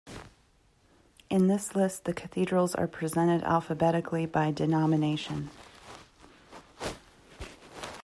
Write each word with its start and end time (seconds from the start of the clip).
In 1.29 1.45
this 1.47 1.75
list 1.75 2.05
the 2.05 2.13
cathedrals 2.15 2.73
are 2.73 2.87
presented 2.87 3.43
alphabetically 3.43 4.25
by 4.25 4.49
denomination. 4.49 5.51